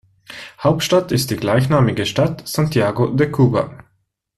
Hauptstadt 0.63 1.11
ist 1.11 1.29
die 1.29 1.35
gleichnamige 1.35 2.07
Stadt 2.07 2.47
Santiago 2.47 3.09
de 3.09 3.29
Cuba. 3.29 3.83